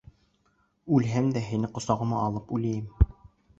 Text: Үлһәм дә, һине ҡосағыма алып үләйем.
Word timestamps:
Үлһәм 0.97 1.29
дә, 1.37 1.45
һине 1.51 1.71
ҡосағыма 1.77 2.25
алып 2.25 2.53
үләйем. 2.59 3.15